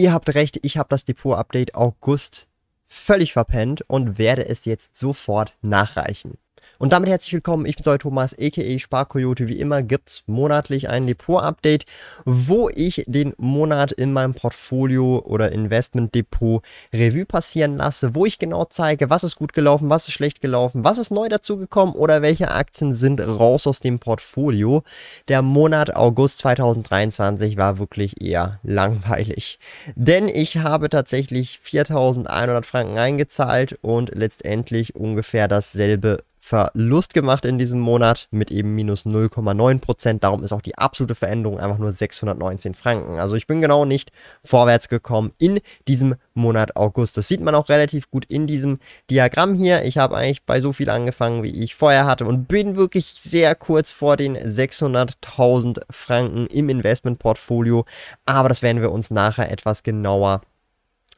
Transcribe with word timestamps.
Ihr 0.00 0.14
habt 0.14 0.34
recht, 0.34 0.58
ich 0.62 0.78
habe 0.78 0.88
das 0.88 1.04
Depot-Update 1.04 1.74
August 1.74 2.48
völlig 2.86 3.34
verpennt 3.34 3.82
und 3.82 4.16
werde 4.16 4.48
es 4.48 4.64
jetzt 4.64 4.96
sofort 4.96 5.58
nachreichen. 5.60 6.38
Und 6.80 6.94
damit 6.94 7.10
herzlich 7.10 7.34
willkommen, 7.34 7.66
ich 7.66 7.76
bin 7.76 7.84
Soll 7.84 7.98
Thomas, 7.98 8.32
a.k.a. 8.32 8.78
Sparkoyote. 8.78 9.48
Wie 9.48 9.60
immer 9.60 9.82
gibt 9.82 10.08
es 10.08 10.22
monatlich 10.26 10.88
ein 10.88 11.06
Depot-Update, 11.06 11.84
wo 12.24 12.70
ich 12.70 13.04
den 13.06 13.34
Monat 13.36 13.92
in 13.92 14.14
meinem 14.14 14.32
Portfolio 14.32 15.18
oder 15.18 15.52
Investment-Depot 15.52 16.62
Revue 16.94 17.26
passieren 17.26 17.76
lasse, 17.76 18.14
wo 18.14 18.24
ich 18.24 18.38
genau 18.38 18.64
zeige, 18.64 19.10
was 19.10 19.24
ist 19.24 19.36
gut 19.36 19.52
gelaufen, 19.52 19.90
was 19.90 20.08
ist 20.08 20.14
schlecht 20.14 20.40
gelaufen, 20.40 20.82
was 20.82 20.96
ist 20.96 21.10
neu 21.10 21.28
dazugekommen 21.28 21.94
oder 21.94 22.22
welche 22.22 22.50
Aktien 22.50 22.94
sind 22.94 23.20
raus 23.20 23.66
aus 23.66 23.80
dem 23.80 23.98
Portfolio. 23.98 24.82
Der 25.28 25.42
Monat 25.42 25.94
August 25.94 26.38
2023 26.38 27.58
war 27.58 27.78
wirklich 27.78 28.22
eher 28.22 28.58
langweilig, 28.62 29.58
denn 29.96 30.28
ich 30.28 30.56
habe 30.56 30.88
tatsächlich 30.88 31.58
4100 31.60 32.64
Franken 32.64 32.96
eingezahlt 32.96 33.78
und 33.82 34.14
letztendlich 34.14 34.94
ungefähr 34.94 35.46
dasselbe 35.46 36.18
Verlust 36.42 37.12
gemacht 37.12 37.44
in 37.44 37.58
diesem 37.58 37.78
Monat 37.80 38.26
mit 38.30 38.50
eben 38.50 38.74
minus 38.74 39.04
0,9%. 39.04 40.20
Darum 40.20 40.42
ist 40.42 40.52
auch 40.52 40.62
die 40.62 40.76
absolute 40.76 41.14
Veränderung 41.14 41.60
einfach 41.60 41.76
nur 41.76 41.92
619 41.92 42.74
Franken. 42.74 43.20
Also 43.20 43.34
ich 43.34 43.46
bin 43.46 43.60
genau 43.60 43.84
nicht 43.84 44.10
vorwärts 44.42 44.88
gekommen 44.88 45.32
in 45.38 45.60
diesem 45.86 46.14
Monat 46.32 46.76
August. 46.76 47.18
Das 47.18 47.28
sieht 47.28 47.42
man 47.42 47.54
auch 47.54 47.68
relativ 47.68 48.10
gut 48.10 48.24
in 48.24 48.46
diesem 48.46 48.78
Diagramm 49.10 49.54
hier. 49.54 49.84
Ich 49.84 49.98
habe 49.98 50.16
eigentlich 50.16 50.44
bei 50.44 50.62
so 50.62 50.72
viel 50.72 50.88
angefangen, 50.88 51.42
wie 51.42 51.62
ich 51.62 51.74
vorher 51.74 52.06
hatte 52.06 52.24
und 52.24 52.48
bin 52.48 52.74
wirklich 52.74 53.06
sehr 53.06 53.54
kurz 53.54 53.92
vor 53.92 54.16
den 54.16 54.36
600.000 54.36 55.82
Franken 55.90 56.46
im 56.46 56.70
Investmentportfolio. 56.70 57.84
Aber 58.24 58.48
das 58.48 58.62
werden 58.62 58.80
wir 58.80 58.92
uns 58.92 59.10
nachher 59.10 59.52
etwas 59.52 59.82
genauer 59.82 60.40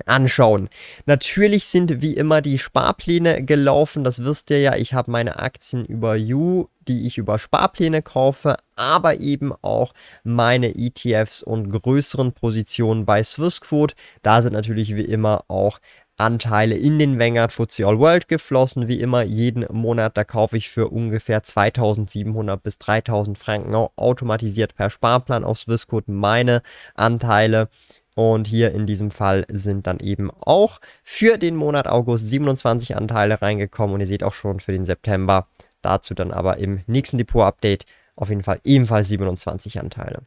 anschauen. 0.06 0.68
Natürlich 1.06 1.66
sind 1.66 2.02
wie 2.02 2.14
immer 2.14 2.40
die 2.40 2.58
Sparpläne 2.58 3.44
gelaufen, 3.44 4.04
das 4.04 4.24
wisst 4.24 4.50
ihr 4.50 4.60
ja, 4.60 4.76
ich 4.76 4.94
habe 4.94 5.10
meine 5.10 5.38
Aktien 5.38 5.84
über 5.84 6.16
You, 6.16 6.66
die 6.88 7.06
ich 7.06 7.18
über 7.18 7.38
Sparpläne 7.38 8.02
kaufe, 8.02 8.56
aber 8.76 9.20
eben 9.20 9.52
auch 9.62 9.92
meine 10.24 10.74
ETFs 10.74 11.42
und 11.42 11.68
größeren 11.68 12.32
Positionen 12.32 13.04
bei 13.04 13.22
Swissquote. 13.22 13.94
Da 14.22 14.42
sind 14.42 14.54
natürlich 14.54 14.96
wie 14.96 15.04
immer 15.04 15.44
auch 15.48 15.78
Anteile 16.18 16.76
in 16.76 16.98
den 16.98 17.18
Vanguard 17.18 17.52
FTSE 17.52 17.86
All 17.86 17.98
World 17.98 18.28
geflossen, 18.28 18.86
wie 18.86 19.00
immer 19.00 19.22
jeden 19.22 19.64
Monat. 19.72 20.16
Da 20.16 20.24
kaufe 20.24 20.56
ich 20.56 20.68
für 20.68 20.88
ungefähr 20.88 21.42
2700 21.42 22.62
bis 22.62 22.78
3000 22.78 23.38
Franken 23.38 23.74
automatisiert 23.74 24.74
per 24.74 24.90
Sparplan 24.90 25.42
auf 25.42 25.58
Swissquote 25.58 26.10
meine 26.10 26.62
Anteile. 26.94 27.68
Und 28.14 28.46
hier 28.46 28.72
in 28.72 28.86
diesem 28.86 29.10
Fall 29.10 29.46
sind 29.50 29.86
dann 29.86 29.98
eben 30.00 30.30
auch 30.30 30.78
für 31.02 31.38
den 31.38 31.56
Monat 31.56 31.86
August 31.86 32.28
27 32.28 32.96
Anteile 32.96 33.40
reingekommen. 33.40 33.94
Und 33.94 34.00
ihr 34.00 34.06
seht 34.06 34.24
auch 34.24 34.34
schon 34.34 34.60
für 34.60 34.72
den 34.72 34.84
September 34.84 35.48
dazu 35.82 36.14
dann 36.14 36.32
aber 36.32 36.58
im 36.58 36.80
nächsten 36.86 37.18
Depot-Update 37.18 37.84
auf 38.16 38.28
jeden 38.28 38.42
Fall 38.42 38.60
ebenfalls 38.64 39.08
27 39.08 39.80
Anteile. 39.80 40.22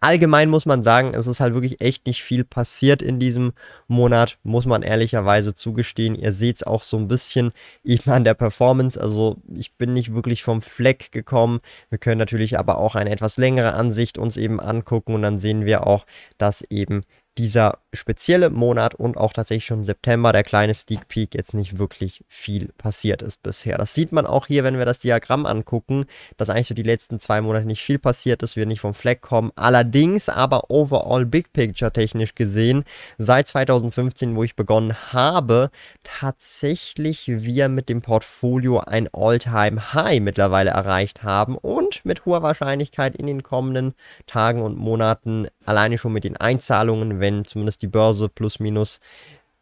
Allgemein 0.00 0.48
muss 0.48 0.66
man 0.66 0.82
sagen, 0.82 1.12
es 1.14 1.26
ist 1.26 1.40
halt 1.40 1.54
wirklich 1.54 1.80
echt 1.80 2.06
nicht 2.06 2.22
viel 2.22 2.44
passiert 2.44 3.02
in 3.02 3.18
diesem 3.18 3.52
Monat, 3.88 4.38
muss 4.42 4.64
man 4.64 4.82
ehrlicherweise 4.82 5.54
zugestehen. 5.54 6.14
Ihr 6.14 6.32
seht 6.32 6.56
es 6.56 6.62
auch 6.62 6.82
so 6.82 6.96
ein 6.96 7.08
bisschen 7.08 7.52
eben 7.84 8.10
an 8.10 8.24
der 8.24 8.34
Performance. 8.34 9.00
Also 9.00 9.36
ich 9.54 9.74
bin 9.76 9.92
nicht 9.92 10.14
wirklich 10.14 10.42
vom 10.42 10.62
Fleck 10.62 11.12
gekommen. 11.12 11.60
Wir 11.88 11.98
können 11.98 12.18
natürlich 12.18 12.58
aber 12.58 12.78
auch 12.78 12.94
eine 12.94 13.10
etwas 13.10 13.36
längere 13.36 13.74
Ansicht 13.74 14.18
uns 14.18 14.36
eben 14.36 14.60
angucken 14.60 15.14
und 15.14 15.22
dann 15.22 15.38
sehen 15.38 15.66
wir 15.66 15.86
auch, 15.86 16.06
dass 16.38 16.62
eben 16.62 17.02
dieser 17.38 17.78
spezielle 17.94 18.50
Monat 18.50 18.94
und 18.94 19.16
auch 19.16 19.32
tatsächlich 19.32 19.66
schon 19.66 19.84
September, 19.84 20.32
der 20.32 20.42
kleine 20.42 20.74
Sneak 20.74 21.08
Peek, 21.08 21.34
jetzt 21.34 21.54
nicht 21.54 21.78
wirklich 21.78 22.24
viel 22.28 22.68
passiert 22.78 23.22
ist 23.22 23.42
bisher. 23.42 23.78
Das 23.78 23.94
sieht 23.94 24.12
man 24.12 24.26
auch 24.26 24.46
hier, 24.46 24.64
wenn 24.64 24.78
wir 24.78 24.84
das 24.84 24.98
Diagramm 24.98 25.46
angucken, 25.46 26.04
dass 26.36 26.50
eigentlich 26.50 26.68
so 26.68 26.74
die 26.74 26.82
letzten 26.82 27.18
zwei 27.18 27.40
Monate 27.40 27.66
nicht 27.66 27.82
viel 27.82 27.98
passiert 27.98 28.42
ist, 28.42 28.56
wir 28.56 28.66
nicht 28.66 28.80
vom 28.80 28.94
Fleck 28.94 29.20
kommen. 29.22 29.52
Allerdings 29.56 30.28
aber 30.28 30.70
overall 30.70 31.26
Big 31.26 31.52
Picture 31.52 31.92
technisch 31.92 32.34
gesehen, 32.34 32.84
seit 33.18 33.48
2015, 33.48 34.36
wo 34.36 34.42
ich 34.42 34.56
begonnen 34.56 34.94
habe, 35.12 35.70
tatsächlich 36.02 37.24
wir 37.28 37.68
mit 37.68 37.88
dem 37.88 38.02
Portfolio 38.02 38.80
ein 38.80 39.08
All-Time 39.12 39.94
High 39.94 40.20
mittlerweile 40.20 40.70
erreicht 40.70 41.22
haben 41.22 41.56
und 41.56 42.04
mit 42.04 42.26
hoher 42.26 42.42
Wahrscheinlichkeit 42.42 43.16
in 43.16 43.26
den 43.26 43.42
kommenden 43.42 43.94
Tagen 44.26 44.62
und 44.62 44.76
Monaten 44.76 45.48
alleine 45.64 45.98
schon 45.98 46.12
mit 46.12 46.24
den 46.24 46.36
Einzahlungen, 46.36 47.20
wenn 47.22 47.46
zumindest 47.46 47.80
die 47.80 47.86
Börse 47.86 48.28
plus 48.28 48.60
minus 48.60 49.00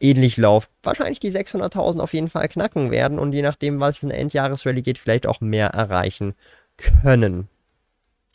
ähnlich 0.01 0.37
läuft, 0.37 0.71
wahrscheinlich 0.83 1.21
die 1.21 1.31
600.000 1.31 2.01
auf 2.01 2.13
jeden 2.13 2.29
Fall 2.29 2.49
knacken 2.49 2.91
werden 2.91 3.21
und 3.21 3.33
je 3.33 3.43
nachdem, 3.43 3.79
was 3.79 4.03
in 4.03 4.11
Endjahresrallye 4.11 4.83
geht, 4.83 4.99
vielleicht 4.99 5.29
auch 5.29 5.41
mehr 5.41 5.69
erreichen 5.69 6.35
können. 6.77 7.49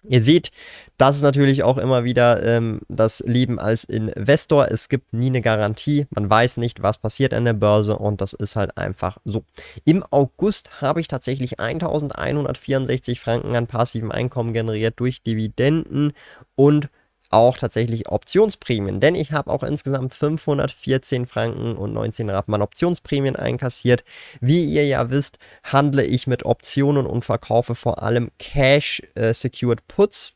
Ihr 0.07 0.21
seht, 0.21 0.51
das 0.97 1.17
ist 1.17 1.23
natürlich 1.23 1.63
auch 1.63 1.77
immer 1.77 2.03
wieder 2.03 2.45
ähm, 2.45 2.81
das 2.89 3.21
Leben 3.21 3.59
als 3.59 3.83
Investor. 3.83 4.67
Es 4.69 4.87
gibt 4.87 5.13
nie 5.13 5.27
eine 5.27 5.41
Garantie. 5.41 6.05
Man 6.11 6.29
weiß 6.29 6.57
nicht, 6.57 6.83
was 6.83 6.99
passiert 6.99 7.33
an 7.33 7.45
der 7.45 7.53
Börse 7.53 7.97
und 7.97 8.21
das 8.21 8.33
ist 8.33 8.55
halt 8.55 8.77
einfach 8.77 9.17
so. 9.25 9.43
Im 9.83 10.03
August 10.11 10.81
habe 10.81 11.01
ich 11.01 11.07
tatsächlich 11.07 11.59
1164 11.59 13.19
Franken 13.19 13.55
an 13.55 13.67
passivem 13.67 14.11
Einkommen 14.11 14.53
generiert 14.53 14.99
durch 14.99 15.23
Dividenden 15.23 16.13
und 16.55 16.89
auch 17.35 17.57
tatsächlich 17.57 18.09
Optionsprämien, 18.09 19.01
denn 19.01 19.13
ich 19.13 19.33
habe 19.33 19.51
auch 19.51 19.61
insgesamt 19.61 20.13
514 20.13 21.25
Franken 21.25 21.75
und 21.75 21.93
19 21.93 22.29
Rappen 22.29 22.61
Optionsprämien 22.61 23.35
einkassiert. 23.35 24.05
Wie 24.39 24.63
ihr 24.63 24.87
ja 24.87 25.09
wisst, 25.09 25.37
handle 25.63 26.03
ich 26.03 26.27
mit 26.27 26.45
Optionen 26.45 27.05
und 27.05 27.25
verkaufe 27.25 27.75
vor 27.75 28.01
allem 28.01 28.29
Cash 28.39 29.01
äh, 29.15 29.33
Secured 29.33 29.85
Puts. 29.87 30.35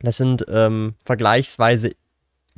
Das 0.00 0.16
sind 0.16 0.46
ähm, 0.48 0.94
vergleichsweise 1.04 1.92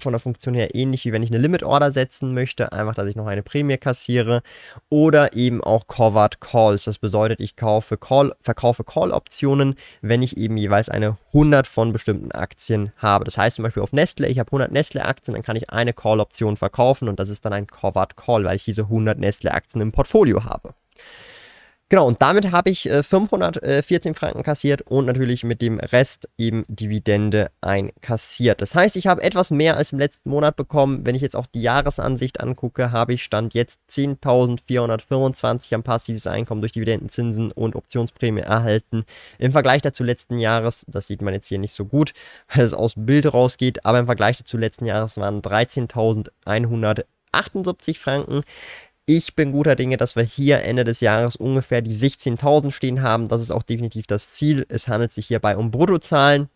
von 0.00 0.12
der 0.12 0.20
Funktion 0.20 0.54
her 0.54 0.75
ähnlich 0.75 1.04
wie 1.04 1.12
wenn 1.12 1.22
ich 1.22 1.31
eine 1.31 1.38
Limit 1.38 1.62
Order 1.62 1.92
setzen 1.92 2.34
möchte, 2.34 2.72
einfach, 2.72 2.94
dass 2.94 3.06
ich 3.06 3.16
noch 3.16 3.26
eine 3.26 3.42
Prämie 3.42 3.76
kassiere 3.76 4.42
oder 4.88 5.34
eben 5.34 5.62
auch 5.62 5.86
Covered 5.86 6.41
Calls. 6.41 6.84
Das 6.84 6.98
bedeutet, 6.98 7.41
ich 7.41 7.56
kaufe 7.56 7.97
Call, 7.97 8.32
verkaufe 8.41 8.84
Call-Optionen, 8.84 9.75
wenn 10.00 10.22
ich 10.22 10.37
eben 10.37 10.56
jeweils 10.56 10.88
eine 10.88 11.16
100 11.28 11.66
von 11.66 11.92
bestimmten 11.92 12.32
Aktien 12.32 12.92
habe. 12.97 13.25
Das 13.25 13.38
heißt 13.38 13.56
zum 13.56 13.64
Beispiel 13.64 13.82
auf 13.82 13.92
Nestle, 13.92 14.28
ich 14.28 14.38
habe 14.38 14.48
100 14.48 14.72
Nestle-Aktien, 14.72 15.34
dann 15.34 15.42
kann 15.42 15.56
ich 15.56 15.70
eine 15.70 15.92
Call-Option 15.92 16.56
verkaufen 16.56 17.08
und 17.08 17.19
das 17.19 17.28
ist 17.28 17.44
dann 17.44 17.53
ein 17.53 17.66
Covered 17.66 18.16
Call, 18.16 18.44
weil 18.44 18.56
ich 18.56 18.64
diese 18.64 18.82
100 18.82 19.19
Nestle-Aktien 19.19 19.81
im 19.81 19.92
Portfolio 19.92 20.44
habe. 20.44 20.75
Genau, 21.91 22.06
und 22.06 22.21
damit 22.21 22.50
habe 22.50 22.69
ich 22.69 22.91
äh, 22.91 23.03
514 23.03 24.15
Franken 24.15 24.43
kassiert 24.43 24.82
und 24.82 25.06
natürlich 25.06 25.43
mit 25.43 25.62
dem 25.62 25.81
Rest 25.81 26.28
eben 26.37 26.65
Dividende 26.69 27.50
einkassiert. 27.62 28.61
Das 28.61 28.75
heißt, 28.75 28.94
ich 28.96 29.06
habe 29.06 29.23
etwas 29.23 29.50
mehr 29.50 29.79
als 29.79 29.93
im 29.93 29.99
letzten 29.99 30.29
Monat 30.29 30.56
bekommen. 30.56 31.06
Wenn 31.06 31.14
ich 31.14 31.23
jetzt 31.23 31.35
auch 31.35 31.46
die 31.46 31.62
Jahresansicht 31.62 32.40
angucke, 32.40 32.93
habe 32.93 33.14
ich 33.14 33.23
Stand 33.23 33.55
jetzt 33.55 33.81
10.425 33.90 35.75
am 35.75 35.82
passives 35.82 36.26
Einkommen 36.26 36.61
durch 36.61 36.73
Dividendenzinsen 36.73 37.52
und 37.52 37.75
Optionsprämie 37.75 38.43
erhalten. 38.43 39.06
Im 39.38 39.52
Vergleich 39.52 39.81
dazu 39.81 40.05
letzten 40.05 40.37
Jahres, 40.37 40.84
das 40.88 41.06
sieht 41.06 41.23
man 41.23 41.32
jetzt 41.32 41.49
hier 41.49 41.58
nicht 41.58 41.73
so 41.73 41.87
gut, 41.87 42.12
weil 42.55 42.64
es 42.64 42.75
aus 42.75 42.93
dem 42.94 43.06
Bild 43.06 43.32
rausgeht, 43.32 43.87
aber 43.87 44.00
im 44.00 44.06
Vergleich 44.06 44.37
dazu 44.37 44.58
letzten 44.58 44.84
Jahres 44.84 45.17
waren 45.17 45.41
13.178 45.41 47.99
Franken. 47.99 48.43
Ich 49.10 49.34
bin 49.34 49.52
guter 49.52 49.75
Dinge, 49.75 49.96
dass 49.96 50.16
wir 50.16 50.22
hier 50.22 50.60
Ende 50.64 50.84
des 50.84 51.00
Jahres 51.00 51.34
ungefähr 51.34 51.81
die 51.81 51.94
16.000 51.94 52.70
stehen 52.70 53.00
haben. 53.00 53.28
Das 53.28 53.40
ist 53.40 53.50
auch 53.50 53.62
definitiv 53.62 54.06
das 54.06 54.32
Ziel. 54.32 54.66
Es 54.69 54.87
handelt 54.87 55.14
sich 55.14 55.28
hierbei 55.28 55.56
um 55.56 55.70
Bruttozahlen. 55.70 56.50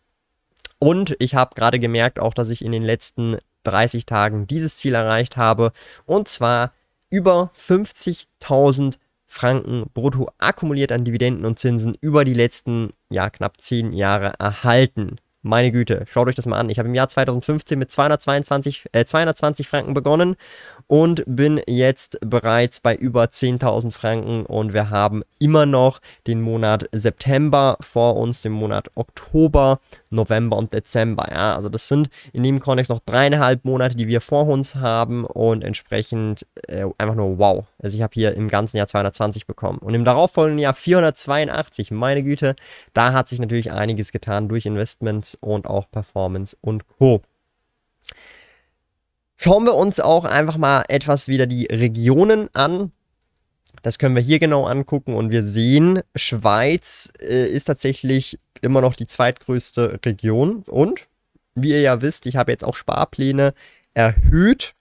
Und 0.79 1.17
ich 1.19 1.35
habe 1.35 1.55
gerade 1.55 1.79
gemerkt 1.79 2.21
auch, 2.21 2.35
dass 2.35 2.51
ich 2.51 2.63
in 2.63 2.71
den 2.73 2.83
letzten 2.83 3.39
30 3.63 4.05
Tagen 4.05 4.47
dieses 4.47 4.77
Ziel 4.77 4.93
erreicht 4.93 5.39
habe. 5.39 5.73
Und 6.05 6.29
zwar 6.29 6.75
über 7.09 7.51
50.000 7.57 8.99
Franken 9.25 9.87
brutto 9.95 10.29
akkumuliert 10.37 10.93
an 10.93 11.07
Dividenden 11.07 11.47
und 11.47 11.59
Zinsen 11.59 11.97
über 12.03 12.27
die 12.27 12.35
letzten, 12.35 12.91
ja, 13.09 13.31
knapp 13.31 13.63
10 13.63 13.95
Jahre 13.95 14.35
erhalten. 14.39 15.17
Meine 15.45 15.73
Güte, 15.73 16.05
schaut 16.09 16.29
euch 16.29 16.37
das 16.37 16.47
mal 16.47 16.59
an. 16.59 16.71
Ich 16.71 16.79
habe 16.79 16.89
im 16.89 16.95
Jahr 16.95 17.09
2015 17.09 17.77
mit 17.77 17.91
222, 17.91 18.85
äh, 18.93 19.05
220 19.05 19.67
Franken 19.67 19.93
begonnen 19.93 20.37
und 20.87 21.25
bin 21.27 21.61
jetzt 21.67 22.19
bereits 22.25 22.79
bei 22.79 22.95
über 22.95 23.25
10.000 23.25 23.91
Franken 23.91 24.47
und 24.47 24.73
wir 24.73 24.91
haben 24.91 25.25
immer 25.41 25.67
noch 25.67 25.99
den 26.29 26.41
Monat 26.43 26.89
September 26.93 27.77
vor 27.81 28.17
uns, 28.19 28.43
den 28.43 28.53
Monat 28.53 28.91
Oktober, 28.95 29.81
November 30.13 30.57
und 30.57 30.73
Dezember. 30.73 31.27
Ja, 31.31 31.55
also 31.55 31.69
das 31.69 31.89
sind 31.89 32.09
in 32.33 32.43
dem 32.43 32.61
Kontext 32.61 32.91
noch 32.91 33.01
dreieinhalb 33.01 33.65
Monate, 33.65 33.97
die 33.97 34.09
wir 34.09 34.21
vor 34.21 34.47
uns 34.49 34.77
haben 34.77 35.25
und 35.25 35.65
entsprechend 35.65 36.47
äh, 36.69 36.85
einfach 36.99 37.15
nur 37.15 37.39
wow. 37.39 37.65
Also 37.79 37.97
ich 37.97 38.03
habe 38.03 38.15
hier 38.15 38.35
im 38.35 38.49
ganzen 38.49 38.77
Jahr 38.77 38.87
220 38.87 39.47
bekommen 39.47 39.79
und 39.79 39.95
im 39.95 40.05
darauffolgenden 40.05 40.61
Jahr 40.61 40.75
482. 40.75 41.91
Meine 41.91 42.23
Güte, 42.23 42.55
da 42.93 43.13
hat 43.13 43.29
sich 43.29 43.39
natürlich 43.39 43.73
einiges 43.73 44.13
getan 44.13 44.49
durch 44.49 44.67
Investments 44.67 45.37
und 45.41 45.67
auch 45.67 45.91
Performance 45.91 46.57
und 46.61 46.87
Co. 46.99 47.23
Schauen 49.37 49.65
wir 49.65 49.75
uns 49.75 49.99
auch 49.99 50.25
einfach 50.25 50.57
mal 50.57 50.85
etwas 50.89 51.27
wieder 51.27 51.47
die 51.47 51.67
Regionen 51.67 52.49
an. 52.53 52.93
Das 53.83 53.99
können 53.99 54.15
wir 54.15 54.23
hier 54.23 54.39
genau 54.39 54.65
angucken 54.65 55.15
und 55.15 55.31
wir 55.31 55.43
sehen, 55.43 56.01
Schweiz 56.15 57.13
äh, 57.21 57.47
ist 57.47 57.65
tatsächlich 57.65 58.39
immer 58.61 58.81
noch 58.81 58.95
die 58.95 59.07
zweitgrößte 59.07 60.01
Region 60.05 60.63
und 60.69 61.09
wie 61.55 61.71
ihr 61.71 61.81
ja 61.81 62.01
wisst, 62.01 62.27
ich 62.27 62.37
habe 62.37 62.53
jetzt 62.53 62.65
auch 62.65 62.77
Sparpläne 62.77 63.55
erhöht 63.93 64.75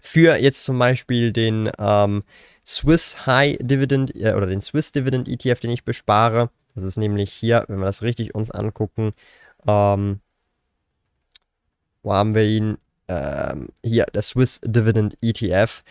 für 0.00 0.36
jetzt 0.36 0.64
zum 0.64 0.78
Beispiel 0.78 1.32
den 1.32 1.70
ähm, 1.78 2.22
Swiss 2.64 3.26
High 3.26 3.58
Dividend 3.60 4.14
äh, 4.14 4.34
oder 4.34 4.46
den 4.46 4.62
Swiss 4.62 4.92
Dividend 4.92 5.28
ETF, 5.28 5.60
den 5.60 5.70
ich 5.70 5.84
bespare. 5.84 6.50
Das 6.74 6.84
ist 6.84 6.96
nämlich 6.96 7.32
hier, 7.32 7.64
wenn 7.68 7.78
wir 7.78 7.86
das 7.86 8.02
richtig 8.02 8.34
uns 8.34 8.50
angucken, 8.50 9.12
ähm, 9.66 10.20
wo 12.02 12.12
haben 12.12 12.34
wir 12.34 12.44
ihn? 12.44 12.78
Ähm, 13.08 13.68
hier, 13.84 14.06
der 14.06 14.22
Swiss 14.22 14.60
Dividend 14.64 15.16
ETF. 15.22 15.82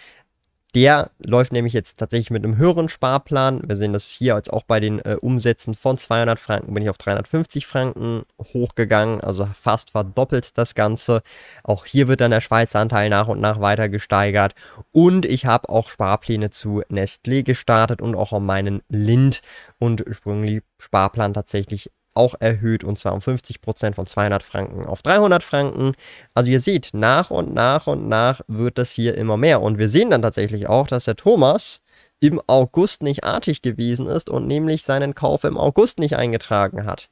Der 0.73 1.11
läuft 1.19 1.51
nämlich 1.51 1.73
jetzt 1.73 1.99
tatsächlich 1.99 2.31
mit 2.31 2.45
einem 2.45 2.55
höheren 2.55 2.87
Sparplan. 2.87 3.61
Wir 3.67 3.75
sehen 3.75 3.91
das 3.91 4.09
hier 4.09 4.35
jetzt 4.35 4.53
auch 4.53 4.63
bei 4.63 4.79
den 4.79 4.99
äh, 4.99 5.17
Umsätzen 5.19 5.73
von 5.73 5.97
200 5.97 6.39
Franken 6.39 6.73
bin 6.73 6.81
ich 6.81 6.89
auf 6.89 6.97
350 6.97 7.67
Franken 7.67 8.23
hochgegangen, 8.39 9.19
also 9.19 9.49
fast 9.53 9.91
verdoppelt 9.91 10.57
das 10.57 10.73
Ganze. 10.73 11.23
Auch 11.63 11.85
hier 11.85 12.07
wird 12.07 12.21
dann 12.21 12.31
der 12.31 12.39
Schweizer 12.39 12.79
Anteil 12.79 13.09
nach 13.09 13.27
und 13.27 13.41
nach 13.41 13.59
weiter 13.59 13.89
gesteigert. 13.89 14.53
Und 14.93 15.25
ich 15.25 15.45
habe 15.45 15.67
auch 15.67 15.89
Sparpläne 15.89 16.51
zu 16.51 16.81
Nestlé 16.89 17.43
gestartet 17.43 18.01
und 18.01 18.15
auch 18.15 18.31
auf 18.31 18.41
meinen 18.41 18.81
Lind 18.87 19.41
und 19.77 20.07
ursprünglich 20.07 20.63
Sparplan 20.77 21.33
tatsächlich 21.33 21.91
auch 22.13 22.35
erhöht 22.39 22.83
und 22.83 22.99
zwar 22.99 23.13
um 23.13 23.19
50% 23.19 23.93
von 23.93 24.05
200 24.05 24.43
Franken 24.43 24.85
auf 24.85 25.01
300 25.01 25.43
Franken. 25.43 25.93
Also 26.33 26.49
ihr 26.49 26.59
seht, 26.59 26.89
nach 26.93 27.31
und 27.31 27.53
nach 27.53 27.87
und 27.87 28.07
nach 28.07 28.41
wird 28.47 28.77
das 28.77 28.91
hier 28.91 29.17
immer 29.17 29.37
mehr. 29.37 29.61
Und 29.61 29.77
wir 29.77 29.89
sehen 29.89 30.11
dann 30.11 30.21
tatsächlich 30.21 30.67
auch, 30.67 30.87
dass 30.87 31.05
der 31.05 31.15
Thomas 31.15 31.81
im 32.19 32.41
August 32.47 33.01
nicht 33.03 33.23
artig 33.23 33.61
gewesen 33.61 34.05
ist 34.05 34.29
und 34.29 34.47
nämlich 34.47 34.83
seinen 34.83 35.15
Kauf 35.15 35.43
im 35.43 35.57
August 35.57 35.99
nicht 35.99 36.15
eingetragen 36.15 36.85
hat. 36.85 37.09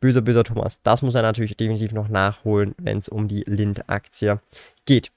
Böser, 0.00 0.22
böser 0.22 0.44
Thomas. 0.44 0.80
Das 0.82 1.02
muss 1.02 1.14
er 1.14 1.22
natürlich 1.22 1.56
definitiv 1.56 1.92
noch 1.92 2.08
nachholen, 2.08 2.74
wenn 2.78 2.98
es 2.98 3.08
um 3.10 3.28
die 3.28 3.44
Lind-Aktie 3.46 4.40
geht. 4.86 5.12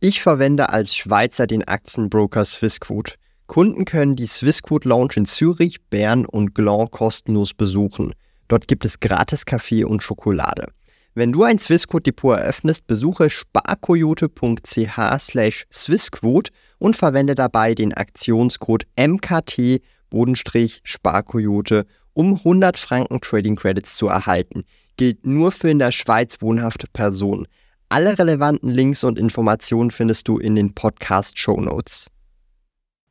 Ich 0.00 0.22
verwende 0.22 0.70
als 0.70 0.96
Schweizer 0.96 1.46
den 1.46 1.68
Aktienbroker 1.68 2.44
Swissquote. 2.44 3.14
Kunden 3.46 3.84
können 3.84 4.16
die 4.16 4.26
Swissquote 4.26 4.88
Lounge 4.88 5.12
in 5.16 5.26
Zürich, 5.26 5.82
Bern 5.90 6.24
und 6.24 6.54
Gland 6.54 6.90
kostenlos 6.90 7.52
besuchen. 7.52 8.14
Dort 8.52 8.68
gibt 8.68 8.84
es 8.84 9.00
gratis 9.00 9.46
Kaffee 9.46 9.82
und 9.82 10.02
Schokolade. 10.02 10.66
Wenn 11.14 11.32
du 11.32 11.42
ein 11.42 11.58
Swissquote-Depot 11.58 12.36
eröffnest, 12.36 12.86
besuche 12.86 13.30
sparkoyote.ch 13.30 14.98
slash 15.20 15.64
Swissquote 15.72 16.52
und 16.76 16.94
verwende 16.94 17.34
dabei 17.34 17.74
den 17.74 17.94
Aktionscode 17.94 18.86
MKT-Sparkoyote, 18.98 21.86
um 22.12 22.34
100 22.34 22.76
Franken 22.76 23.22
Trading 23.22 23.56
Credits 23.56 23.94
zu 23.94 24.08
erhalten. 24.08 24.64
Gilt 24.98 25.24
nur 25.24 25.50
für 25.50 25.70
in 25.70 25.78
der 25.78 25.90
Schweiz 25.90 26.42
wohnhafte 26.42 26.88
Personen. 26.92 27.48
Alle 27.88 28.18
relevanten 28.18 28.68
Links 28.68 29.02
und 29.02 29.18
Informationen 29.18 29.90
findest 29.90 30.28
du 30.28 30.36
in 30.36 30.56
den 30.56 30.74
Podcast-Show 30.74 31.58
Notes. 31.58 32.08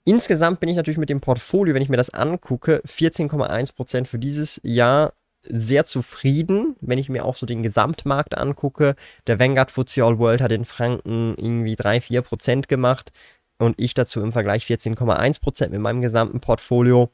Insgesamt 0.05 0.59
bin 0.59 0.69
ich 0.69 0.75
natürlich 0.75 0.99
mit 0.99 1.09
dem 1.09 1.21
Portfolio, 1.21 1.73
wenn 1.73 1.81
ich 1.81 1.89
mir 1.89 1.97
das 1.97 2.11
angucke, 2.11 2.83
14,1% 2.85 4.05
für 4.05 4.19
dieses 4.19 4.61
Jahr 4.63 5.13
sehr 5.43 5.85
zufrieden, 5.85 6.75
wenn 6.81 6.99
ich 6.99 7.09
mir 7.09 7.25
auch 7.25 7.35
so 7.35 7.45
den 7.45 7.63
Gesamtmarkt 7.63 8.37
angucke. 8.37 8.95
Der 9.27 9.39
Vanguard 9.39 9.71
FTSE 9.71 10.03
All 10.03 10.19
World 10.19 10.41
hat 10.41 10.51
in 10.51 10.65
Franken 10.65 11.35
irgendwie 11.37 11.75
3-4% 11.75 12.67
gemacht 12.67 13.11
und 13.57 13.79
ich 13.79 13.93
dazu 13.93 14.21
im 14.21 14.31
Vergleich 14.31 14.65
14,1% 14.65 15.69
mit 15.69 15.81
meinem 15.81 16.01
gesamten 16.01 16.39
Portfolio. 16.39 17.09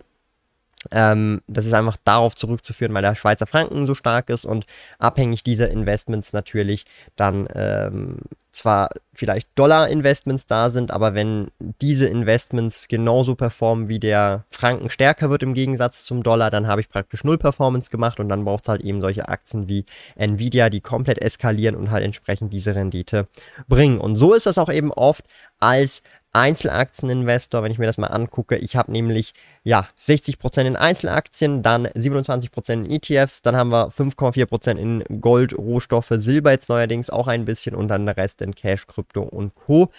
Ähm, 0.92 1.42
das 1.48 1.66
ist 1.66 1.74
einfach 1.74 1.98
darauf 2.04 2.36
zurückzuführen, 2.36 2.94
weil 2.94 3.02
der 3.02 3.16
Schweizer 3.16 3.48
Franken 3.48 3.86
so 3.86 3.96
stark 3.96 4.30
ist 4.30 4.46
und 4.46 4.66
abhängig 5.00 5.44
dieser 5.44 5.70
Investments 5.70 6.34
natürlich 6.34 6.86
dann 7.16 7.48
ähm, 7.56 8.20
zwar 8.58 8.90
vielleicht 9.14 9.50
Dollar-Investments 9.56 10.48
da 10.48 10.70
sind, 10.70 10.92
aber 10.92 11.14
wenn 11.14 11.52
diese 11.82 12.08
Investments 12.08 12.88
genauso 12.88 13.36
performen, 13.36 13.88
wie 13.90 14.00
der 14.00 14.46
Franken 14.50 14.90
stärker 14.90 15.30
wird 15.30 15.44
im 15.44 15.54
Gegensatz 15.54 16.04
zum 16.06 16.24
Dollar, 16.24 16.50
dann 16.50 16.68
habe 16.68 16.82
ich 16.82 16.90
praktisch 16.90 17.24
null 17.24 17.38
Performance 17.38 17.90
gemacht 17.90 18.20
und 18.20 18.30
dann 18.30 18.46
braucht 18.46 18.64
es 18.64 18.70
halt 18.70 18.82
eben 18.82 19.02
solche 19.02 19.30
Aktien 19.30 19.70
wie 19.70 19.86
Nvidia, 20.16 20.70
die 20.70 20.82
komplett 20.82 21.20
eskalieren 21.20 21.76
und 21.76 21.92
halt 21.92 22.04
entsprechend 22.04 22.52
diese 22.54 22.76
Rendite 22.76 23.28
bringen. 23.68 24.00
Und 24.00 24.16
so 24.16 24.34
ist 24.34 24.46
das 24.46 24.58
auch 24.58 24.72
eben 24.72 24.92
oft 24.92 25.26
als 25.60 26.04
Einzelaktieninvestor, 26.38 27.64
wenn 27.64 27.72
ich 27.72 27.80
mir 27.80 27.88
das 27.88 27.98
mal 27.98 28.08
angucke. 28.08 28.58
Ich 28.58 28.76
habe 28.76 28.92
nämlich 28.92 29.34
ja 29.64 29.88
60% 29.98 30.62
in 30.62 30.76
Einzelaktien, 30.76 31.64
dann 31.64 31.88
27% 31.88 32.74
in 32.74 32.92
ETFs, 32.92 33.42
dann 33.42 33.56
haben 33.56 33.70
wir 33.70 33.90
5,4% 33.90 34.78
in 34.78 35.04
Gold, 35.20 35.58
Rohstoffe, 35.58 36.12
Silber 36.12 36.52
jetzt 36.52 36.70
neuerdings 36.70 37.10
auch 37.10 37.28
ein 37.28 37.46
bisschen 37.46 37.76
und 37.76 37.88
dann 37.88 38.06
der 38.06 38.18
Rest 38.18 38.42
in 38.42 38.54
Cash, 38.54 38.86
Krypto 38.88 39.24
und 39.24 39.56
Co. 39.56 39.90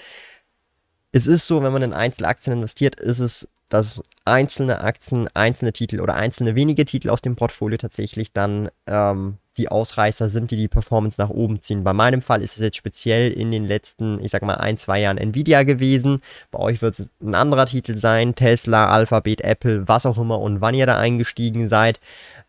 Es 1.10 1.26
ist 1.26 1.46
so, 1.46 1.62
wenn 1.62 1.72
man 1.72 1.82
in 1.82 1.92
Einzelaktien 1.92 2.56
investiert, 2.56 3.00
ist 3.00 3.18
es 3.18 3.48
dass 3.68 4.00
einzelne 4.24 4.80
Aktien, 4.80 5.28
einzelne 5.34 5.72
Titel 5.72 6.00
oder 6.00 6.14
einzelne 6.14 6.54
wenige 6.54 6.84
Titel 6.84 7.10
aus 7.10 7.20
dem 7.20 7.36
Portfolio 7.36 7.76
tatsächlich 7.76 8.32
dann 8.32 8.70
ähm, 8.86 9.38
die 9.58 9.68
Ausreißer 9.68 10.28
sind, 10.28 10.50
die 10.50 10.56
die 10.56 10.68
Performance 10.68 11.20
nach 11.20 11.30
oben 11.30 11.60
ziehen. 11.60 11.84
Bei 11.84 11.92
meinem 11.92 12.22
Fall 12.22 12.42
ist 12.42 12.56
es 12.56 12.62
jetzt 12.62 12.76
speziell 12.76 13.32
in 13.32 13.50
den 13.50 13.64
letzten, 13.64 14.22
ich 14.22 14.30
sag 14.30 14.42
mal, 14.42 14.54
ein, 14.54 14.78
zwei 14.78 15.00
Jahren 15.00 15.18
Nvidia 15.18 15.64
gewesen. 15.64 16.20
Bei 16.50 16.60
euch 16.60 16.80
wird 16.80 16.98
es 16.98 17.12
ein 17.20 17.34
anderer 17.34 17.66
Titel 17.66 17.96
sein, 17.96 18.34
Tesla, 18.34 18.88
Alphabet, 18.88 19.42
Apple, 19.42 19.86
was 19.88 20.06
auch 20.06 20.18
immer 20.18 20.40
und 20.40 20.60
wann 20.60 20.74
ihr 20.74 20.86
da 20.86 20.98
eingestiegen 20.98 21.68
seid. 21.68 22.00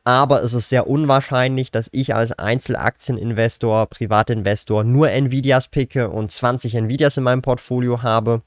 Aber 0.04 0.42
es 0.44 0.54
ist 0.54 0.70
sehr 0.70 0.88
unwahrscheinlich, 0.88 1.72
dass 1.72 1.90
ich 1.92 2.16
als 2.16 2.32
Einzelaktieninvestor, 2.32 3.88
Privatinvestor 3.88 4.84
nur 4.84 5.10
Nvidias 5.10 5.68
picke 5.68 6.10
und 6.10 6.32
20 6.32 6.76
Nvidias 6.76 7.18
in 7.18 7.24
meinem 7.24 7.42
Portfolio 7.42 8.02
habe. 8.02 8.42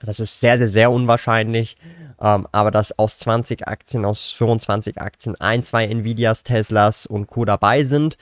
Das 0.00 0.20
ist 0.20 0.40
sehr, 0.40 0.58
sehr, 0.58 0.68
sehr 0.68 0.90
unwahrscheinlich. 0.90 1.76
Ähm, 2.20 2.46
aber 2.50 2.70
dass 2.70 2.98
aus 2.98 3.18
20 3.18 3.68
Aktien, 3.68 4.04
aus 4.04 4.32
25 4.32 5.00
Aktien 5.00 5.36
ein, 5.40 5.62
zwei 5.62 5.86
Nvidias, 5.86 6.42
Teslas 6.42 7.06
und 7.06 7.26
Co. 7.26 7.44
dabei 7.44 7.84
sind, 7.84 8.16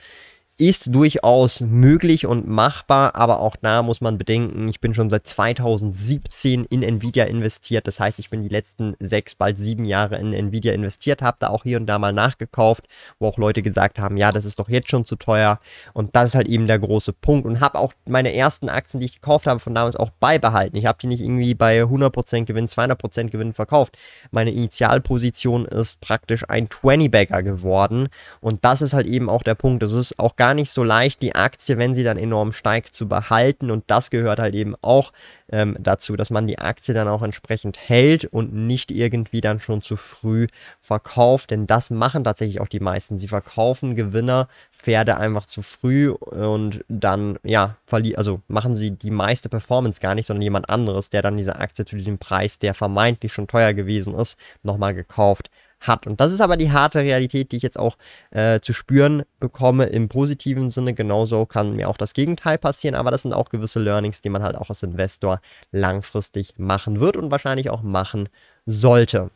ist 0.59 0.95
durchaus 0.95 1.61
möglich 1.61 2.25
und 2.25 2.47
machbar, 2.47 3.15
aber 3.15 3.41
auch 3.41 3.55
da 3.55 3.83
muss 3.83 4.01
man 4.01 4.17
bedenken, 4.17 4.67
ich 4.67 4.81
bin 4.81 4.95
schon 4.95 5.11
seit 5.11 5.27
2017 5.27 6.65
in 6.65 6.81
Nvidia 6.81 7.25
investiert. 7.25 7.85
Das 7.85 7.99
heißt, 7.99 8.17
ich 8.17 8.31
bin 8.31 8.41
die 8.41 8.49
letzten 8.49 8.95
sechs, 8.99 9.35
bald 9.35 9.59
sieben 9.59 9.85
Jahre 9.85 10.17
in 10.17 10.33
Nvidia 10.33 10.73
investiert, 10.73 11.21
habe 11.21 11.37
da 11.39 11.49
auch 11.49 11.61
hier 11.61 11.77
und 11.77 11.85
da 11.85 11.99
mal 11.99 12.11
nachgekauft, 12.11 12.85
wo 13.19 13.27
auch 13.27 13.37
Leute 13.37 13.61
gesagt 13.61 13.99
haben, 13.99 14.17
ja, 14.17 14.31
das 14.31 14.45
ist 14.45 14.57
doch 14.57 14.67
jetzt 14.67 14.89
schon 14.89 15.05
zu 15.05 15.15
teuer. 15.15 15.59
Und 15.93 16.15
das 16.15 16.29
ist 16.29 16.35
halt 16.35 16.47
eben 16.47 16.65
der 16.65 16.79
große 16.79 17.13
Punkt. 17.13 17.45
Und 17.45 17.59
habe 17.59 17.77
auch 17.77 17.93
meine 18.07 18.33
ersten 18.33 18.67
Aktien, 18.67 18.99
die 18.99 19.05
ich 19.05 19.21
gekauft 19.21 19.45
habe, 19.45 19.59
von 19.59 19.75
damals 19.75 19.95
auch 19.95 20.09
beibehalten. 20.19 20.75
Ich 20.75 20.87
habe 20.87 20.97
die 20.99 21.07
nicht 21.07 21.21
irgendwie 21.21 21.53
bei 21.53 21.83
100% 21.83 22.45
Gewinn, 22.45 22.67
200% 22.67 23.29
Gewinn 23.29 23.53
verkauft. 23.53 23.95
Meine 24.31 24.51
Initialposition 24.51 25.65
ist 25.65 26.01
praktisch 26.01 26.49
ein 26.49 26.67
20-Bagger 26.67 27.43
geworden. 27.43 28.07
Und 28.41 28.65
das 28.65 28.81
ist 28.81 28.93
halt 28.93 29.05
eben 29.05 29.29
auch 29.29 29.43
der 29.43 29.55
Punkt. 29.55 29.83
Das 29.83 29.91
ist 29.91 30.17
auch 30.17 30.35
gar 30.35 30.46
gar 30.47 30.53
nicht 30.53 30.71
so 30.71 30.81
leicht, 30.81 31.21
die 31.21 31.35
Aktie, 31.35 31.77
wenn 31.77 31.93
sie 31.93 32.05
dann 32.05 32.17
enorm 32.17 32.53
steigt, 32.53 32.95
zu 32.95 33.09
behalten. 33.09 33.69
Und 33.69 33.83
das 33.87 34.09
gehört 34.11 34.39
halt 34.39 34.55
eben 34.55 34.75
auch 34.81 35.11
ähm, 35.51 35.75
dazu, 35.77 36.15
dass 36.15 36.29
man 36.29 36.47
die 36.47 36.57
Aktie 36.57 36.93
dann 36.93 37.09
auch 37.09 37.21
entsprechend 37.21 37.77
hält 37.77 38.23
und 38.23 38.53
nicht 38.53 38.89
irgendwie 38.89 39.41
dann 39.41 39.59
schon 39.59 39.81
zu 39.81 39.97
früh 39.97 40.47
verkauft. 40.79 41.51
Denn 41.51 41.67
das 41.67 41.89
machen 41.89 42.23
tatsächlich 42.23 42.61
auch 42.61 42.69
die 42.69 42.79
meisten. 42.79 43.17
Sie 43.17 43.27
verkaufen 43.27 43.95
Gewinner, 43.95 44.47
Pferde 44.71 45.17
einfach 45.17 45.45
zu 45.45 45.61
früh 45.61 46.11
und 46.11 46.85
dann, 46.87 47.39
ja, 47.43 47.75
also 48.15 48.41
machen 48.47 48.73
sie 48.73 48.91
die 48.91 49.11
meiste 49.11 49.49
Performance 49.49 49.99
gar 49.99 50.15
nicht, 50.15 50.27
sondern 50.27 50.43
jemand 50.43 50.69
anderes, 50.69 51.09
der 51.09 51.23
dann 51.23 51.35
diese 51.35 51.57
Aktie 51.57 51.83
zu 51.83 51.97
diesem 51.97 52.19
Preis, 52.19 52.57
der 52.57 52.73
vermeintlich 52.73 53.33
schon 53.33 53.47
teuer 53.47 53.73
gewesen 53.73 54.13
ist, 54.13 54.39
nochmal 54.63 54.93
gekauft 54.93 55.49
hat. 55.79 56.07
Und 56.07 56.19
das 56.19 56.31
ist 56.31 56.41
aber 56.41 56.57
die 56.57 56.71
harte 56.71 56.99
Realität, 56.99 57.51
die 57.51 57.57
ich 57.57 57.63
jetzt 57.63 57.79
auch 57.79 57.97
äh, 58.31 58.59
zu 58.59 58.73
spüren 58.73 59.23
bekomme 59.39 59.85
im 59.85 60.09
positiven 60.09 60.71
Sinne. 60.71 60.93
Genauso 60.93 61.45
kann 61.45 61.75
mir 61.75 61.89
auch 61.89 61.97
das 61.97 62.13
Gegenteil 62.13 62.57
passieren, 62.57 62.95
aber 62.95 63.11
das 63.11 63.21
sind 63.21 63.33
auch 63.33 63.49
gewisse 63.49 63.79
Learnings, 63.79 64.21
die 64.21 64.29
man 64.29 64.43
halt 64.43 64.55
auch 64.55 64.69
als 64.69 64.83
Investor 64.83 65.41
langfristig 65.71 66.53
machen 66.57 66.99
wird 66.99 67.17
und 67.17 67.31
wahrscheinlich 67.31 67.69
auch 67.69 67.81
machen 67.81 68.29
sollte. 68.65 69.29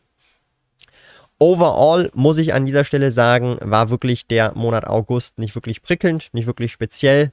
Overall 1.38 2.08
muss 2.14 2.38
ich 2.38 2.54
an 2.54 2.66
dieser 2.66 2.84
Stelle 2.84 3.10
sagen, 3.10 3.58
war 3.60 3.90
wirklich 3.90 4.28
der 4.28 4.54
Monat 4.54 4.86
August 4.86 5.38
nicht 5.38 5.56
wirklich 5.56 5.82
prickelnd, 5.82 6.28
nicht 6.32 6.46
wirklich 6.46 6.70
speziell. 6.70 7.32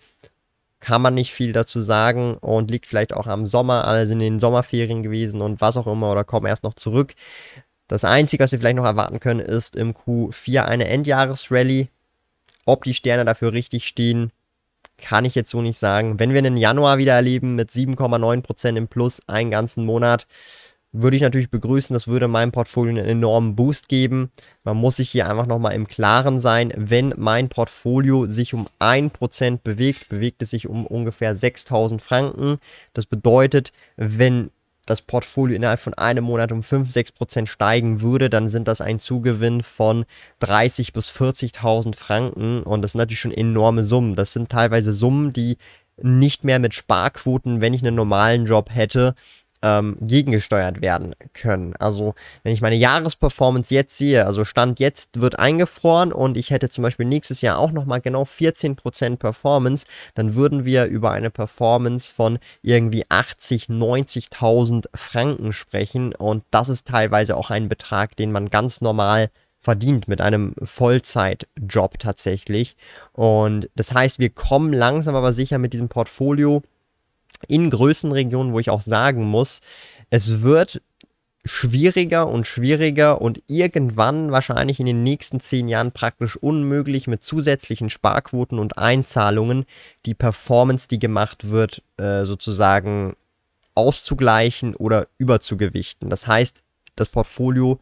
Kann 0.79 1.01
man 1.01 1.13
nicht 1.13 1.31
viel 1.31 1.51
dazu 1.51 1.79
sagen 1.79 2.35
und 2.35 2.71
liegt 2.71 2.87
vielleicht 2.87 3.13
auch 3.13 3.27
am 3.27 3.45
Sommer. 3.45 3.85
Alle 3.85 4.07
sind 4.07 4.21
in 4.21 4.33
den 4.33 4.39
Sommerferien 4.39 5.03
gewesen 5.03 5.41
und 5.41 5.61
was 5.61 5.77
auch 5.77 5.85
immer 5.85 6.11
oder 6.11 6.23
kommen 6.23 6.47
erst 6.47 6.63
noch 6.63 6.73
zurück. 6.73 7.13
Das 7.89 8.05
Einzige, 8.05 8.43
was 8.43 8.51
wir 8.51 8.59
vielleicht 8.59 8.75
noch 8.75 8.85
erwarten 8.85 9.19
können, 9.19 9.39
ist 9.39 9.75
im 9.75 9.93
Q4 9.93 10.61
eine 10.61 10.87
Endjahresrallye. 10.87 11.89
Ob 12.65 12.83
die 12.83 12.93
Sterne 12.93 13.25
dafür 13.25 13.51
richtig 13.51 13.87
stehen, 13.87 14.31
kann 14.97 15.25
ich 15.25 15.33
jetzt 15.33 15.49
so 15.49 15.61
nicht 15.61 15.79
sagen. 15.79 16.19
Wenn 16.19 16.31
wir 16.31 16.37
einen 16.37 16.55
Januar 16.55 16.99
wieder 16.99 17.13
erleben 17.13 17.55
mit 17.55 17.69
7,9% 17.69 18.75
im 18.75 18.87
Plus, 18.87 19.27
einen 19.27 19.49
ganzen 19.49 19.85
Monat, 19.85 20.27
würde 20.91 21.15
ich 21.15 21.23
natürlich 21.23 21.49
begrüßen. 21.49 21.95
Das 21.95 22.07
würde 22.07 22.27
meinem 22.27 22.51
Portfolio 22.51 22.91
einen 22.91 23.09
enormen 23.09 23.55
Boost 23.55 23.89
geben. 23.89 24.29
Man 24.63 24.77
muss 24.77 24.97
sich 24.97 25.09
hier 25.09 25.27
einfach 25.27 25.47
nochmal 25.47 25.73
im 25.73 25.87
Klaren 25.87 26.39
sein, 26.39 26.71
wenn 26.75 27.15
mein 27.17 27.49
Portfolio 27.49 28.27
sich 28.27 28.53
um 28.53 28.67
1% 28.79 29.61
bewegt, 29.63 30.09
bewegt 30.09 30.43
es 30.43 30.51
sich 30.51 30.67
um 30.67 30.85
ungefähr 30.85 31.35
6000 31.35 32.03
Franken. 32.03 32.59
Das 32.93 33.07
bedeutet, 33.07 33.71
wenn 33.97 34.51
das 34.89 35.01
Portfolio 35.01 35.55
innerhalb 35.55 35.79
von 35.79 35.93
einem 35.93 36.23
Monat 36.23 36.51
um 36.51 36.63
5, 36.63 36.89
6% 36.89 37.47
steigen 37.47 38.01
würde, 38.01 38.29
dann 38.29 38.49
sind 38.49 38.67
das 38.67 38.81
ein 38.81 38.99
Zugewinn 38.99 39.61
von 39.61 40.05
30 40.39 40.93
bis 40.93 41.09
40.000 41.11 41.95
Franken 41.95 42.63
und 42.63 42.81
das 42.81 42.91
sind 42.93 42.99
natürlich 42.99 43.19
schon 43.19 43.31
enorme 43.31 43.83
Summen. 43.83 44.15
Das 44.15 44.33
sind 44.33 44.49
teilweise 44.49 44.91
Summen, 44.91 45.33
die 45.33 45.57
nicht 46.01 46.43
mehr 46.43 46.59
mit 46.59 46.73
Sparquoten, 46.73 47.61
wenn 47.61 47.73
ich 47.73 47.81
einen 47.81 47.95
normalen 47.95 48.45
Job 48.45 48.69
hätte, 48.73 49.15
ähm, 49.61 49.97
gegengesteuert 49.99 50.81
werden 50.81 51.15
können. 51.33 51.73
Also 51.79 52.15
wenn 52.43 52.53
ich 52.53 52.61
meine 52.61 52.75
Jahresperformance 52.75 53.73
jetzt 53.73 53.97
sehe, 53.97 54.25
also 54.25 54.45
Stand 54.45 54.79
jetzt 54.79 55.21
wird 55.21 55.37
eingefroren 55.39 56.13
und 56.13 56.37
ich 56.37 56.51
hätte 56.51 56.69
zum 56.69 56.83
Beispiel 56.83 57.05
nächstes 57.05 57.41
Jahr 57.41 57.57
auch 57.57 57.71
nochmal 57.71 58.01
genau 58.01 58.23
14% 58.23 59.17
Performance, 59.17 59.85
dann 60.13 60.35
würden 60.35 60.65
wir 60.65 60.85
über 60.85 61.11
eine 61.11 61.29
Performance 61.29 62.13
von 62.13 62.39
irgendwie 62.61 63.03
80, 63.09 63.65
90.000 63.65 64.85
Franken 64.93 65.53
sprechen 65.53 66.13
und 66.15 66.43
das 66.51 66.69
ist 66.69 66.87
teilweise 66.87 67.35
auch 67.35 67.49
ein 67.49 67.69
Betrag, 67.69 68.15
den 68.15 68.31
man 68.31 68.49
ganz 68.49 68.81
normal 68.81 69.29
verdient 69.59 70.07
mit 70.07 70.21
einem 70.21 70.53
Vollzeitjob 70.63 71.99
tatsächlich. 71.99 72.77
Und 73.11 73.69
das 73.75 73.93
heißt, 73.93 74.17
wir 74.17 74.29
kommen 74.29 74.71
langsam 74.71 75.15
aber 75.15 75.33
sicher 75.33 75.57
mit 75.57 75.73
diesem 75.73 75.89
Portfolio 75.89 76.61
in 77.47 77.69
Größenregionen, 77.69 78.53
wo 78.53 78.59
ich 78.59 78.69
auch 78.69 78.81
sagen 78.81 79.25
muss, 79.25 79.61
es 80.09 80.41
wird 80.41 80.81
schwieriger 81.45 82.27
und 82.27 82.45
schwieriger 82.45 83.21
und 83.21 83.41
irgendwann 83.47 84.31
wahrscheinlich 84.31 84.79
in 84.79 84.85
den 84.85 85.03
nächsten 85.03 85.39
zehn 85.39 85.67
Jahren 85.67 85.91
praktisch 85.91 86.35
unmöglich 86.35 87.07
mit 87.07 87.23
zusätzlichen 87.23 87.89
Sparquoten 87.89 88.59
und 88.59 88.77
Einzahlungen 88.77 89.65
die 90.05 90.13
Performance, 90.13 90.87
die 90.87 90.99
gemacht 90.99 91.49
wird, 91.49 91.81
äh, 91.97 92.25
sozusagen 92.25 93.15
auszugleichen 93.73 94.75
oder 94.75 95.07
überzugewichten. 95.17 96.09
Das 96.09 96.27
heißt, 96.27 96.63
das 96.95 97.07
Portfolio 97.07 97.79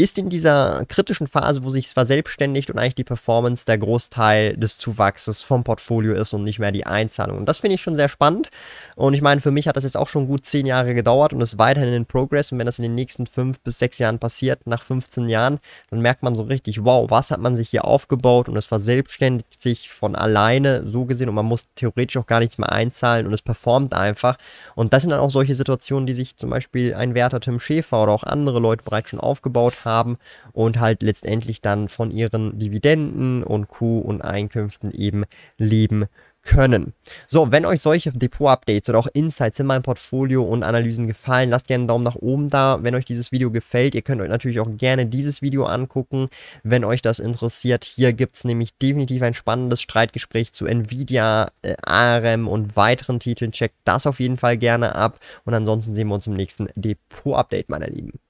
ist 0.00 0.16
in 0.16 0.30
dieser 0.30 0.84
kritischen 0.88 1.26
Phase, 1.26 1.62
wo 1.62 1.68
sich 1.68 1.86
es 1.86 1.92
verselbstständigt 1.92 2.70
und 2.70 2.78
eigentlich 2.78 2.94
die 2.94 3.04
Performance 3.04 3.66
der 3.66 3.76
Großteil 3.76 4.56
des 4.56 4.78
Zuwachses 4.78 5.42
vom 5.42 5.62
Portfolio 5.62 6.14
ist 6.14 6.32
und 6.32 6.42
nicht 6.42 6.58
mehr 6.58 6.72
die 6.72 6.86
Einzahlung. 6.86 7.36
Und 7.36 7.46
das 7.46 7.58
finde 7.58 7.74
ich 7.74 7.82
schon 7.82 7.94
sehr 7.94 8.08
spannend. 8.08 8.48
Und 8.96 9.12
ich 9.12 9.20
meine, 9.20 9.42
für 9.42 9.50
mich 9.50 9.68
hat 9.68 9.76
das 9.76 9.84
jetzt 9.84 9.98
auch 9.98 10.08
schon 10.08 10.26
gut 10.26 10.46
zehn 10.46 10.64
Jahre 10.64 10.94
gedauert 10.94 11.34
und 11.34 11.42
ist 11.42 11.58
weiterhin 11.58 11.92
in 11.92 12.06
Progress. 12.06 12.50
Und 12.50 12.58
wenn 12.58 12.64
das 12.64 12.78
in 12.78 12.84
den 12.84 12.94
nächsten 12.94 13.26
fünf 13.26 13.60
bis 13.60 13.78
sechs 13.78 13.98
Jahren 13.98 14.18
passiert, 14.18 14.66
nach 14.66 14.82
15 14.82 15.28
Jahren, 15.28 15.58
dann 15.90 16.00
merkt 16.00 16.22
man 16.22 16.34
so 16.34 16.44
richtig, 16.44 16.82
wow, 16.82 17.10
was 17.10 17.30
hat 17.30 17.40
man 17.40 17.54
sich 17.54 17.68
hier 17.68 17.84
aufgebaut 17.84 18.48
und 18.48 18.56
es 18.56 18.64
verselbstständigt 18.64 19.62
sich 19.62 19.90
von 19.90 20.16
alleine 20.16 20.88
so 20.88 21.04
gesehen 21.04 21.28
und 21.28 21.34
man 21.34 21.46
muss 21.46 21.64
theoretisch 21.74 22.16
auch 22.16 22.26
gar 22.26 22.40
nichts 22.40 22.56
mehr 22.56 22.72
einzahlen 22.72 23.26
und 23.26 23.34
es 23.34 23.42
performt 23.42 23.92
einfach. 23.92 24.36
Und 24.74 24.94
das 24.94 25.02
sind 25.02 25.10
dann 25.10 25.20
auch 25.20 25.30
solche 25.30 25.54
Situationen, 25.54 26.06
die 26.06 26.14
sich 26.14 26.38
zum 26.38 26.48
Beispiel 26.48 26.94
ein 26.94 27.14
Werter 27.14 27.40
Tim 27.40 27.60
Schäfer 27.60 28.02
oder 28.02 28.12
auch 28.12 28.24
andere 28.24 28.60
Leute 28.60 28.82
bereits 28.82 29.10
schon 29.10 29.20
aufgebaut 29.20 29.74
haben 29.84 29.89
haben 29.90 30.16
und 30.52 30.80
halt 30.80 31.02
letztendlich 31.02 31.60
dann 31.60 31.88
von 31.88 32.10
ihren 32.10 32.58
Dividenden 32.58 33.42
und 33.42 33.68
Q 33.68 33.98
und 33.98 34.22
Einkünften 34.22 34.92
eben 34.92 35.24
leben 35.58 36.06
können. 36.42 36.94
So, 37.26 37.52
wenn 37.52 37.66
euch 37.66 37.80
solche 37.80 38.12
Depot-Updates 38.12 38.88
oder 38.88 38.98
auch 38.98 39.06
Insights 39.12 39.58
in 39.60 39.66
meinem 39.66 39.82
Portfolio 39.82 40.42
und 40.42 40.62
Analysen 40.62 41.06
gefallen, 41.06 41.50
lasst 41.50 41.68
gerne 41.68 41.82
einen 41.82 41.88
Daumen 41.88 42.04
nach 42.04 42.16
oben 42.16 42.48
da. 42.48 42.82
Wenn 42.82 42.94
euch 42.94 43.04
dieses 43.04 43.32
Video 43.32 43.50
gefällt, 43.50 43.94
ihr 43.94 44.02
könnt 44.02 44.20
euch 44.20 44.28
natürlich 44.28 44.60
auch 44.60 44.70
gerne 44.70 45.06
dieses 45.06 45.42
Video 45.42 45.64
angucken, 45.64 46.28
wenn 46.62 46.84
euch 46.84 47.02
das 47.02 47.18
interessiert. 47.18 47.84
Hier 47.84 48.12
gibt 48.12 48.36
es 48.36 48.44
nämlich 48.44 48.76
definitiv 48.78 49.22
ein 49.22 49.34
spannendes 49.34 49.82
Streitgespräch 49.82 50.52
zu 50.52 50.66
Nvidia, 50.66 51.48
äh, 51.62 51.76
ARM 51.82 52.48
und 52.48 52.76
weiteren 52.76 53.20
Titeln. 53.20 53.52
Checkt 53.52 53.76
das 53.84 54.06
auf 54.06 54.20
jeden 54.20 54.36
Fall 54.36 54.56
gerne 54.56 54.94
ab. 54.94 55.18
Und 55.44 55.54
ansonsten 55.54 55.94
sehen 55.94 56.08
wir 56.08 56.14
uns 56.14 56.26
im 56.26 56.34
nächsten 56.34 56.68
Depot-Update, 56.74 57.68
meine 57.68 57.86
Lieben. 57.86 58.29